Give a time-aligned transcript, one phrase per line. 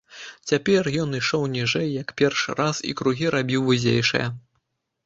[0.51, 4.27] Цяпер ён ішоў ніжэй, як першы раз, і кругі рабіў вузейшыя.